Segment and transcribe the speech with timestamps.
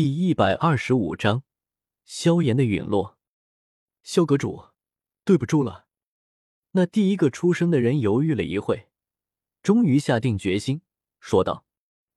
[0.00, 1.42] 第一百二十五章，
[2.06, 3.18] 萧炎的陨落。
[4.02, 4.68] 萧阁主，
[5.26, 5.84] 对不住了。
[6.70, 8.88] 那第一个出声的人犹豫了一会，
[9.62, 10.80] 终于下定决心
[11.18, 11.66] 说道：“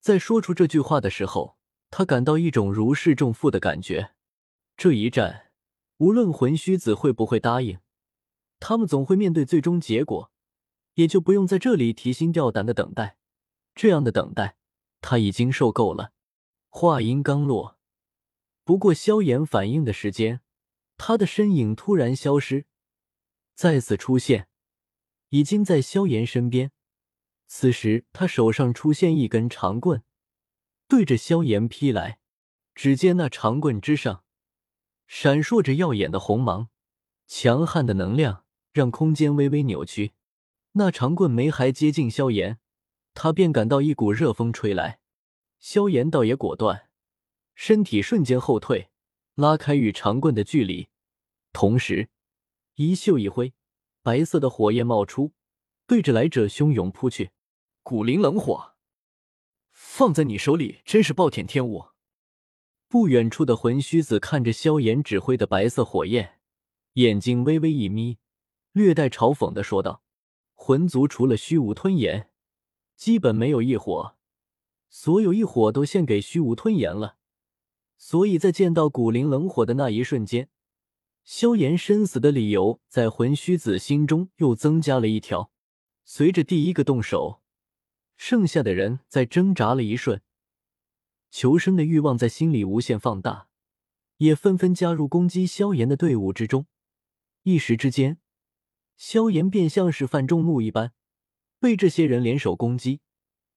[0.00, 1.58] 在说出这句话的时候，
[1.90, 4.14] 他感到一种如释重负的感觉。
[4.78, 5.52] 这一战，
[5.98, 7.80] 无论魂虚子会不会答应，
[8.58, 10.32] 他们总会面对最终结果，
[10.94, 13.18] 也就不用在这里提心吊胆的等待。
[13.74, 14.56] 这样的等待，
[15.02, 16.12] 他已经受够了。”
[16.78, 17.78] 话音刚落，
[18.62, 20.42] 不过萧炎反应的时间，
[20.98, 22.66] 他的身影突然消失，
[23.54, 24.48] 再次出现，
[25.30, 26.72] 已经在萧炎身边。
[27.46, 30.02] 此时他手上出现一根长棍，
[30.86, 32.18] 对着萧炎劈来。
[32.74, 34.24] 只见那长棍之上
[35.06, 36.68] 闪烁着耀眼的红芒，
[37.26, 40.12] 强悍的能量让空间微微扭曲。
[40.72, 42.58] 那长棍没还接近萧炎，
[43.14, 45.00] 他便感到一股热风吹来。
[45.68, 46.90] 萧炎倒也果断，
[47.56, 48.88] 身体瞬间后退，
[49.34, 50.90] 拉开与长棍的距离，
[51.52, 52.08] 同时
[52.76, 53.52] 衣袖一挥，
[54.00, 55.32] 白色的火焰冒出，
[55.84, 57.32] 对着来者汹涌扑去。
[57.82, 58.76] 古灵冷火，
[59.72, 61.86] 放在你手里真是暴殄天物。
[62.86, 66.38] 不远处的魂虚子看着萧炎指挥的白色火焰，
[66.92, 68.18] 眼睛微微一眯，
[68.70, 70.04] 略带嘲讽的说道
[70.54, 72.30] ：“魂族除了虚无吞炎，
[72.94, 74.14] 基本没有异火。”
[74.88, 77.16] 所有异火都献给虚无吞炎了，
[77.96, 80.48] 所以在见到古灵冷火的那一瞬间，
[81.24, 85.50] 萧炎身死的理由在魂虚子心中又增加了一条。
[86.04, 87.42] 随着第一个动手，
[88.16, 90.22] 剩下的人在挣扎了一瞬，
[91.30, 93.48] 求生的欲望在心里无限放大，
[94.18, 96.66] 也纷纷加入攻击萧炎的队伍之中。
[97.42, 98.18] 一时之间，
[98.96, 100.92] 萧炎便像是犯众怒一般，
[101.58, 103.00] 被这些人联手攻击。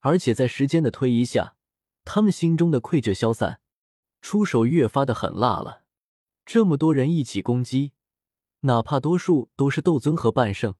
[0.00, 1.56] 而且在时间的推移下，
[2.04, 3.60] 他们心中的愧疚消散，
[4.20, 5.84] 出手越发的狠辣了。
[6.44, 7.92] 这么多人一起攻击，
[8.60, 10.74] 哪怕多数都是斗尊和半圣，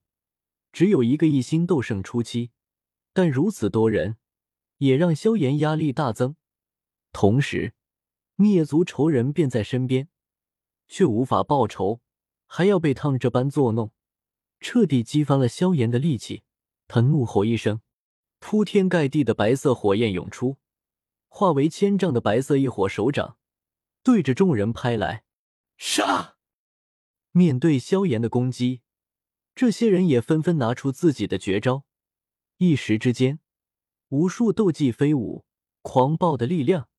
[0.71, 2.51] 只有一个一星斗圣初期，
[3.13, 4.17] 但如此多人
[4.77, 6.35] 也让萧炎压力大增。
[7.13, 7.73] 同时，
[8.35, 10.09] 灭族仇人便在身边，
[10.87, 12.01] 却无法报仇，
[12.47, 13.91] 还要被他们这般作弄，
[14.59, 16.43] 彻底激发了萧炎的戾气。
[16.87, 17.81] 他怒吼一声。
[18.41, 20.57] 铺天盖地的白色火焰涌出，
[21.29, 23.37] 化为千丈的白色异火手掌，
[24.03, 25.23] 对着众人拍来。
[25.77, 26.35] 杀！
[27.31, 28.81] 面对萧炎的攻击，
[29.55, 31.85] 这些人也纷纷拿出自己的绝招。
[32.57, 33.39] 一时之间，
[34.09, 35.45] 无数斗技飞舞，
[35.83, 36.89] 狂暴的力量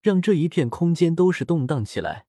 [0.00, 2.26] 让这一片空间都是动荡起来。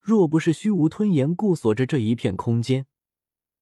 [0.00, 2.86] 若不是虚无吞炎固锁着这一片空间，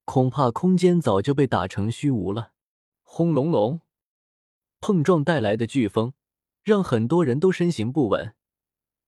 [0.04, 2.53] 恐怕空间早就被打成虚无了。
[3.03, 3.80] 轰隆隆！
[4.87, 6.12] 碰撞带来的飓风，
[6.62, 8.34] 让很多人都身形不稳，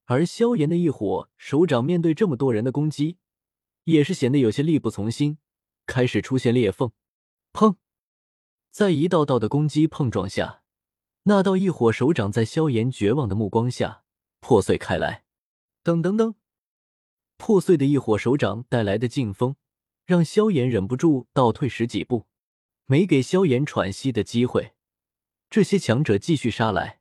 [0.07, 3.19] 而萧炎的一火手掌面对这么多人的攻击，
[3.85, 5.37] 也是显得有些力不从心，
[5.85, 6.93] 开始出现裂缝。
[7.53, 7.77] 砰！
[8.71, 10.63] 在一道道的攻击碰撞下，
[11.25, 14.03] 那道异火手掌在萧炎绝望的目光下
[14.41, 15.25] 破碎开来。
[15.85, 16.37] 噔噔噔！
[17.37, 19.57] 破碎的异火手掌带来的劲风，
[20.07, 22.25] 让萧炎忍不住倒退十几步，
[22.87, 24.73] 没给萧炎喘息的机会。
[25.49, 27.01] 这些强者继续杀来，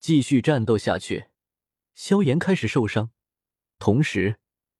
[0.00, 1.26] 继续战斗下去。
[1.94, 3.10] 萧炎开始受伤，
[3.78, 4.38] 同时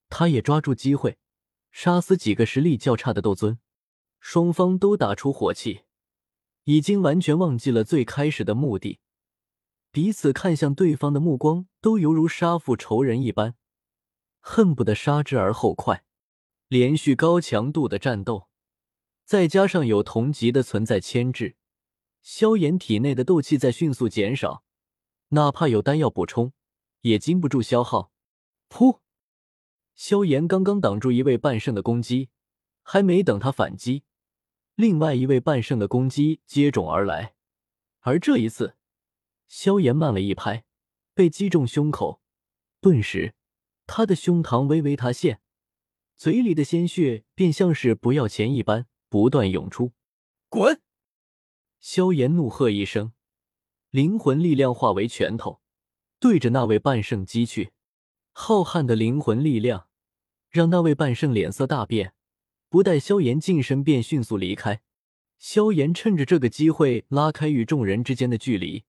[0.08, 1.18] 他也抓住机会
[1.70, 3.58] 杀死几个实力较差的斗尊。
[4.18, 5.82] 双方都打出火气，
[6.64, 9.00] 已经完全忘记了最开始的目的，
[9.90, 13.56] 彼此看向对方的目光都犹如杀父仇人一般，
[14.40, 16.04] 恨不得杀之而后快。
[16.68, 18.48] 连续高强度的战斗，
[19.26, 21.56] 再加上有同级的存在牵制。
[22.22, 24.64] 萧炎体内的斗气在迅速减少，
[25.30, 26.52] 哪怕有丹药补充，
[27.00, 28.12] 也经不住消耗。
[28.68, 29.00] 噗！
[29.94, 32.30] 萧炎刚刚挡住一位半圣的攻击，
[32.82, 34.04] 还没等他反击，
[34.76, 37.34] 另外一位半圣的攻击接踵而来。
[38.00, 38.76] 而这一次，
[39.48, 40.64] 萧炎慢了一拍，
[41.14, 42.22] 被击中胸口，
[42.80, 43.34] 顿时
[43.86, 45.40] 他的胸膛微微塌陷，
[46.16, 49.92] 嘴里的鲜血便像是不要钱一般不断涌出。
[50.48, 50.80] 滚！
[51.82, 53.12] 萧炎怒喝一声，
[53.90, 55.60] 灵魂力量化为拳头，
[56.20, 57.72] 对着那位半圣击去。
[58.30, 59.88] 浩瀚的灵魂力量
[60.48, 62.14] 让那位半圣脸色大变，
[62.68, 64.80] 不待萧炎近身，便迅速离开。
[65.38, 68.84] 萧炎趁着这个机会拉开与众人之间的距离，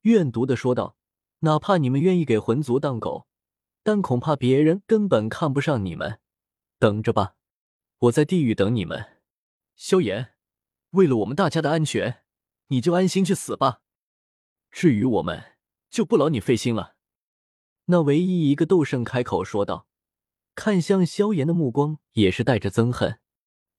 [0.00, 0.96] 怨毒的说道
[1.40, 3.28] ：“哪怕你们愿意给魂族当狗，
[3.84, 6.18] 但恐怕别人根本看不上你们。
[6.80, 7.36] 等着吧，
[7.98, 9.20] 我在地狱等你们。”
[9.76, 10.34] 萧炎。
[10.90, 12.22] 为了我们大家的安全，
[12.68, 13.82] 你就安心去死吧。
[14.70, 15.56] 至于我们，
[15.90, 16.96] 就不劳你费心了。
[17.86, 19.86] 那唯一一个斗圣开口说道，
[20.54, 23.18] 看向萧炎的目光也是带着憎恨。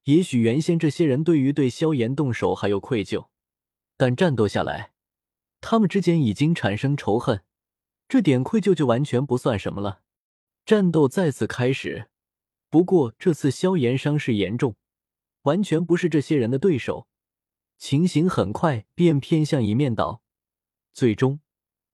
[0.04, 3.28] 也许原先这些人对于对萧炎动手还有愧疚，
[3.98, 4.94] 但战斗下来，
[5.62, 7.44] 他们之间已经产生仇恨，
[8.08, 10.02] 这点愧疚就完全不算什么了。
[10.66, 12.10] 战斗再次开始，
[12.70, 14.76] 不过这次萧炎伤势严重，
[15.44, 17.08] 完全不是这些人的对手，
[17.78, 20.22] 情形很快便偏向一面倒。
[20.94, 21.40] 最终，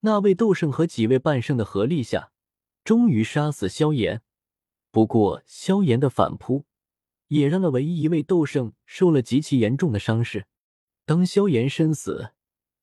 [0.02, 2.32] 那位斗圣和几位半圣的合力下，
[2.84, 4.22] 终于杀死萧炎。
[4.92, 6.66] 不过萧炎的反扑。
[7.28, 10.46] 也让那唯一一位斗圣受了极其严重的伤势。
[11.06, 12.34] 当萧炎身死，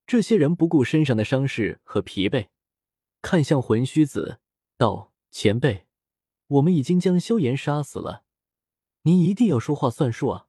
[0.05, 2.49] 这些人不顾身上的伤势和疲惫，
[3.21, 4.41] 看向魂虚子
[4.77, 5.87] 道：“前辈，
[6.49, 8.25] 我们已经将萧炎杀死了，
[9.03, 10.49] 您一定要说话算数啊！”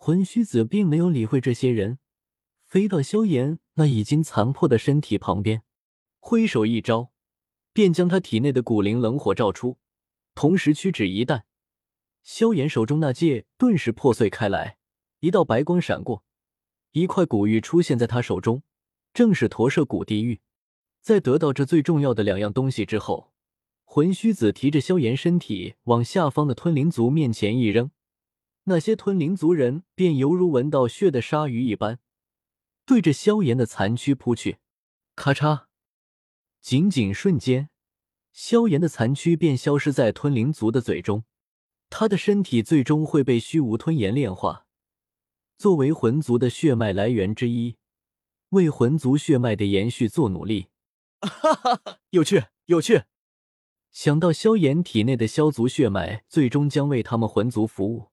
[0.00, 1.98] 魂虚子并没有理会这些人，
[2.64, 5.62] 飞到萧炎那已经残破的身体旁边，
[6.20, 7.10] 挥手一招，
[7.72, 9.76] 便将他体内的古灵冷火照出，
[10.34, 11.44] 同时屈指一弹。
[12.22, 14.78] 萧炎手中那戒顿时破碎开来，
[15.20, 16.24] 一道白光闪过，
[16.92, 18.62] 一块古玉出现在他手中，
[19.12, 20.40] 正是驼舍古地狱。
[21.00, 23.32] 在得到这最重要的两样东西之后，
[23.84, 27.90] 魂虚子提着萧炎身体往下方的吞灵族面前一扔，
[28.68, 31.98] 那些吞灵族人便犹如闻到血的鲨鱼一般，
[32.84, 34.58] 对着萧炎的残躯扑去。
[35.16, 35.64] 咔嚓，
[36.60, 37.70] 仅仅瞬间，
[38.32, 41.24] 萧炎的残躯便消失在吞灵族的嘴中。
[41.90, 44.66] 他的身体最终会被虚无吞炎炼化，
[45.56, 47.76] 作为魂族的血脉来源之一，
[48.50, 50.68] 为魂族血脉的延续做努力。
[51.22, 53.04] 哈哈哈，有趣，有趣！
[53.90, 58.07] 想到萧炎体内的萧族血脉最终将为他们魂族服务，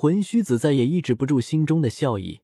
[0.00, 2.40] 魂虚子再也抑制不住心中的笑意，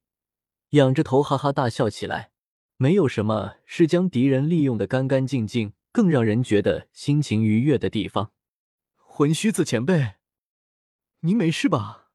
[0.73, 2.31] 仰着头哈哈大笑起来。
[2.77, 8.31] 没有什么是将敌人利用的干干净净，更让人觉得心情愉悦的地方。
[8.99, 10.17] 魂虚子前辈。
[11.21, 12.11] 您没事吧？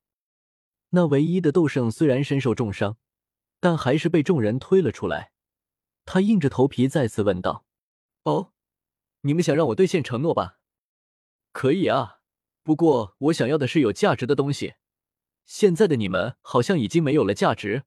[0.89, 2.97] 那唯一的斗圣虽然身受重伤，
[3.59, 5.31] 但还是被众人推了出来。
[6.05, 7.65] 他硬着头皮再次问道
[8.25, 8.53] ：“哦，
[9.21, 10.59] 你们想让我兑现承诺吧？
[11.51, 12.19] 可以啊，
[12.61, 14.75] 不过我想要的是有价值的东西。
[15.45, 17.83] 现在的你们好像已经没有了价值，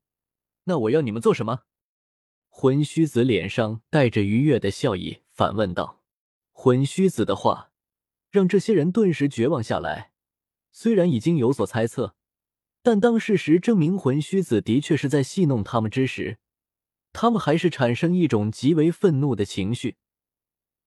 [0.64, 1.60] 那我要你们做什么？”
[2.48, 6.02] 魂虚子脸上带着愉悦的笑意反问道。
[6.52, 7.72] 魂虚子的话
[8.30, 10.12] 让这些人顿时绝望下来。
[10.70, 12.14] 虽然已经有所猜测，
[12.82, 16.38] 但当事实证明魂虚子的确是在戏弄他们之时，
[17.12, 19.96] 他们还是产生一种极为愤怒的情绪。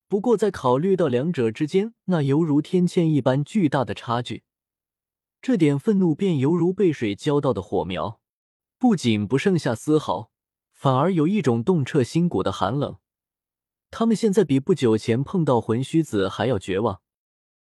[0.09, 4.43] 不过，在考虑到两者之间那犹如天堑一般巨大的差距，
[5.42, 8.19] 这点愤怒便犹如被水浇到的火苗，
[8.78, 10.31] 不仅不剩下丝毫，
[10.74, 12.98] 反而有一种洞彻心骨的寒冷。
[13.89, 17.01] 他们现在比不久前碰到魂虚子还要绝望。